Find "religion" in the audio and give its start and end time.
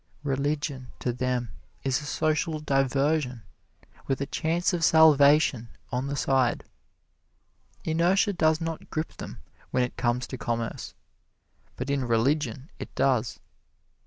0.23-0.87, 12.05-12.71